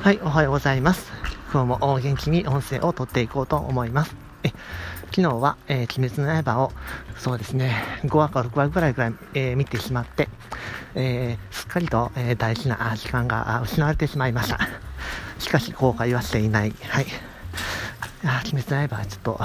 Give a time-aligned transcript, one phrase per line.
[0.00, 1.10] はい、おはようございます。
[1.52, 4.14] 今日も元気に音声を撮っていこうと思います。
[4.44, 4.50] え
[5.10, 6.72] 昨日は、えー、鬼滅の刃を、
[7.18, 10.28] そうですね、5話か6話ぐらいぐらい、えー、見てしまって、
[10.94, 14.60] えー、すっかりと、え大事な時間が失われてしまいました。
[15.40, 16.72] しかし、後悔はしていない。
[16.88, 17.06] はい。
[18.24, 19.40] あ鬼滅の刃はちょっと、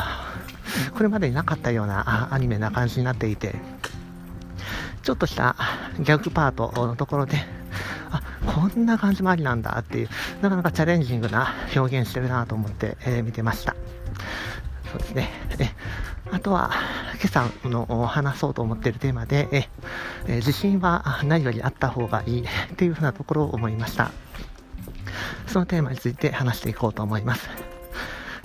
[0.93, 3.55] これまでになかったようなアニメな感じになっていて、
[5.01, 5.55] ちょっとした
[5.97, 7.62] ギャグパートのところで、
[8.45, 10.09] こんな感じもありなんだっていう、
[10.41, 13.75] なかなかチャレンジングな表現してるなと思って、えー、見てました。
[14.91, 15.29] そうですね。
[15.59, 15.69] え
[16.31, 16.71] あとは、
[17.21, 19.69] 今朝の話そうと思っているテーマで、え
[20.27, 24.11] え自信は何よりあった方がいい っていうふうなところを思いました。
[25.47, 27.49] そのテーマについて話していこうと思います。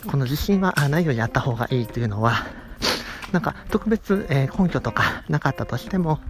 [0.06, 2.46] この自信は何よりあった方がいいというのは、
[3.32, 6.20] なんか特別、え、根拠とかなかったとしても、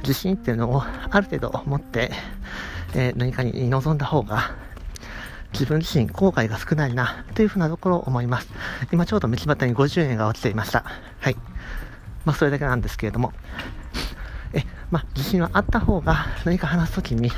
[0.00, 2.10] 自信っていうのをある程度持って、
[2.94, 4.54] えー、何かに臨んだ方が、
[5.52, 8.48] 自分自身後悔が少ないな、というふうなところを思います。
[8.92, 10.84] 今ちょうど道端に50円が落ちていました。
[11.20, 11.36] はい。
[12.24, 13.32] まあ、それだけなんですけれども。
[14.52, 17.30] え、まあ、自信はあった方が何か話すときに、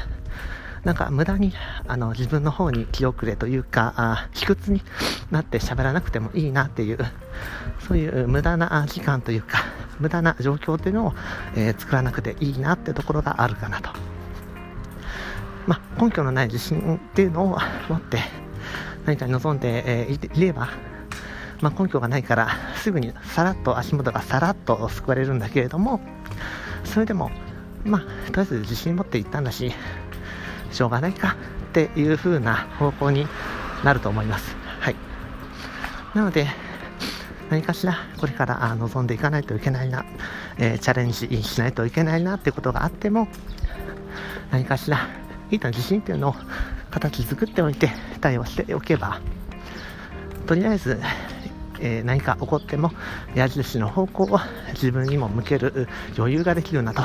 [0.84, 1.52] なんか無駄に
[1.86, 4.82] あの自分の方に気遅れというか、あ卑屈に
[5.30, 6.98] なって喋らなくてもいいなっていう、
[7.86, 9.64] そういう無駄な時間というか、
[9.98, 11.14] 無駄な状況というのを、
[11.56, 14.07] えー、作らなくていいなってところがあるかなと。
[15.68, 17.58] まあ、根拠のない自信っていうのを
[17.90, 18.18] 持って
[19.04, 20.70] 何かに望んで、えー、いれば、
[21.60, 26.00] まあ、根拠がないからすぐにさらっと足元がさらっと救われるんだけれども
[26.84, 27.30] それでも
[27.84, 29.72] まあとりあえず自信持っていったんだし
[30.72, 31.36] しょうがないか
[31.68, 33.26] っていう風な方向に
[33.84, 34.56] なると思います。
[34.80, 34.96] はい。
[36.14, 36.46] なので
[37.50, 40.04] 何かしらこれから望んでいかないといけないな、
[40.58, 43.28] えー、チャレンジしないといけないなっていうことがあっても
[44.50, 45.08] 何かしら
[45.50, 46.34] いい自信っていうのを
[46.90, 49.20] 形作っておいて対応しておけば
[50.46, 51.00] とりあえず、
[51.80, 52.92] えー、何か起こっても
[53.34, 54.38] 矢印の方向を
[54.72, 57.02] 自分にも向ける余裕ができるなと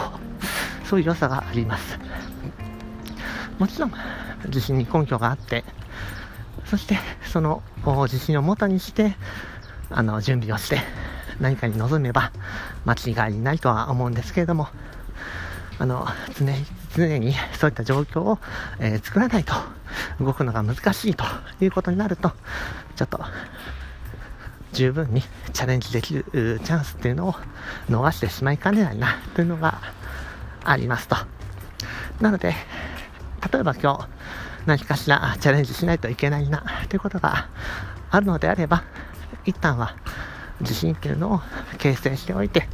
[0.85, 1.99] そういう良さがあります。
[3.59, 3.93] もちろん
[4.45, 5.63] 自信に根拠があって
[6.65, 9.15] そしてその自信をもとにして
[9.89, 10.79] あの準備をして
[11.39, 12.31] 何かに臨めば
[12.85, 14.67] 間違いないとは思うんですけれども
[15.79, 16.07] あの
[16.37, 18.39] 常に常にそういった状況を、
[18.79, 19.53] えー、作らないと
[20.19, 21.23] 動くのが難しいと
[21.61, 22.31] いうことになると
[22.95, 23.19] ちょっと
[24.71, 25.21] 十分に
[25.53, 27.35] チャレンジできるチャンスっていうのを
[27.89, 29.81] 逃してしまいかねないなというのが
[30.63, 31.15] ありますと。
[32.21, 32.53] なので
[33.51, 34.07] 例えば今日
[34.65, 37.49] 何かしらチャレンジしないといけないなということが
[38.09, 38.83] あるのであれば
[39.45, 39.95] 一旦は
[40.61, 41.41] 自信っていうのを
[41.77, 42.67] 形成しておいて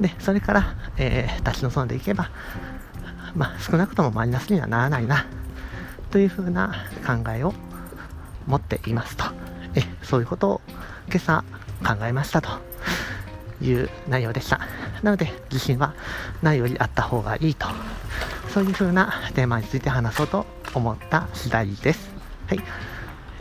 [0.00, 2.30] でそれから、えー、立ち臨んでいけば
[3.36, 5.26] まあ少なくともマイナスにはならないな
[6.10, 7.52] というふうな考えを
[8.46, 9.24] 持っていますと
[9.74, 10.60] えそういうことを
[11.08, 11.44] 今朝
[11.84, 12.48] 考えましたと
[13.60, 14.60] いう内容でした
[15.02, 15.94] なので自信は
[16.42, 17.66] ないよりあった方がいいと
[18.56, 22.10] そういう風なテーマについて話そうと思った次第です。
[22.46, 22.60] はい。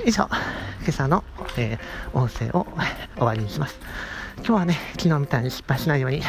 [0.05, 0.27] 以上、
[0.81, 1.23] 今朝の、
[1.57, 2.67] えー、音声を
[3.15, 3.79] 終わりにします。
[4.37, 6.21] 今日はね、昨日みたいに失敗しないように、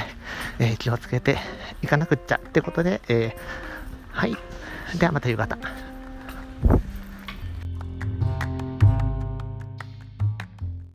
[0.58, 1.38] えー、気をつけて
[1.82, 3.36] いかなくっちゃってことで、えー、
[4.10, 4.36] はい。
[4.98, 5.58] ではまた夕方。